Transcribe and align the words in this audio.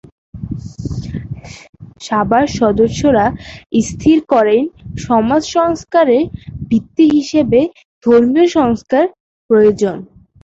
সভার 2.01 2.45
সদস্যরা 2.59 3.25
স্থির 3.81 4.17
করেন 4.29 4.63
সমাজ 5.01 5.41
সংস্কারের 5.57 6.23
ভিত্তি 6.69 7.05
হিসেবে 7.17 7.59
ধর্মীয় 8.05 8.47
সংস্কার 8.57 9.03
প্রয়োজন। 9.49 9.97